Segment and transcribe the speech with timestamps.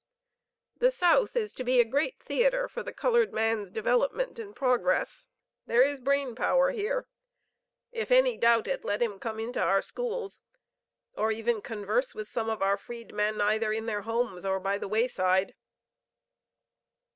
[0.75, 5.27] The South is to be a great theatre for the colored man's development and progress.
[5.67, 7.05] There is brain power here.
[7.91, 10.41] If any doubt it, let him come into our schools,
[11.15, 14.87] or even converse with some of our Freedmen either in their homes or by the
[14.87, 15.53] way side."